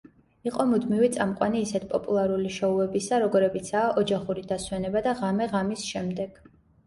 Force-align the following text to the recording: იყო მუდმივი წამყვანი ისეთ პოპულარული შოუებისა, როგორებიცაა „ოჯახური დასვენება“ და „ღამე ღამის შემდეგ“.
იყო 0.49 0.63
მუდმივი 0.69 1.09
წამყვანი 1.17 1.59
ისეთ 1.65 1.83
პოპულარული 1.91 2.53
შოუებისა, 2.55 3.19
როგორებიცაა 3.25 3.91
„ოჯახური 4.03 4.45
დასვენება“ 4.53 5.03
და 5.09 5.13
„ღამე 5.23 5.51
ღამის 5.55 5.85
შემდეგ“. 5.93 6.41